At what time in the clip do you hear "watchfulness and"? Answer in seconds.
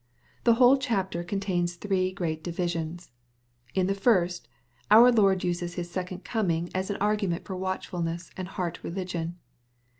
7.55-8.47